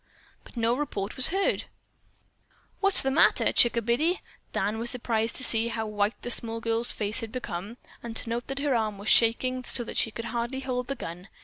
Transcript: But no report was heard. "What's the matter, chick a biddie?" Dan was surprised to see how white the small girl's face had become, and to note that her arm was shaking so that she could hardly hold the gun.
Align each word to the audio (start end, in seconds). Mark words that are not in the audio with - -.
But 0.45 0.57
no 0.57 0.73
report 0.75 1.15
was 1.15 1.27
heard. 1.27 1.65
"What's 2.79 3.03
the 3.03 3.11
matter, 3.11 3.51
chick 3.51 3.77
a 3.77 3.83
biddie?" 3.83 4.19
Dan 4.51 4.79
was 4.79 4.89
surprised 4.89 5.35
to 5.35 5.43
see 5.43 5.67
how 5.67 5.85
white 5.85 6.19
the 6.23 6.31
small 6.31 6.59
girl's 6.59 6.91
face 6.91 7.19
had 7.19 7.31
become, 7.31 7.77
and 8.01 8.15
to 8.15 8.27
note 8.31 8.47
that 8.47 8.57
her 8.57 8.73
arm 8.73 8.97
was 8.97 9.09
shaking 9.09 9.63
so 9.63 9.83
that 9.83 9.97
she 9.97 10.09
could 10.09 10.25
hardly 10.25 10.61
hold 10.61 10.87
the 10.87 10.95
gun. 10.95 11.27